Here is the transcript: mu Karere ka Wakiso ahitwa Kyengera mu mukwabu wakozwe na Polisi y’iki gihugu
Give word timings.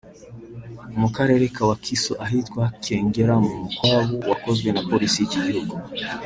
mu 0.99 1.07
Karere 1.15 1.45
ka 1.55 1.63
Wakiso 1.69 2.11
ahitwa 2.25 2.63
Kyengera 2.83 3.33
mu 3.45 3.51
mukwabu 3.61 4.15
wakozwe 4.29 4.69
na 4.71 4.81
Polisi 4.89 5.17
y’iki 5.19 5.39
gihugu 5.45 5.75